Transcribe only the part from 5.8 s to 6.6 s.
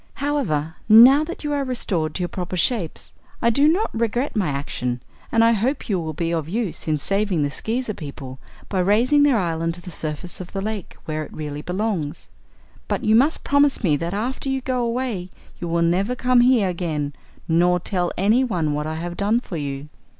you will be of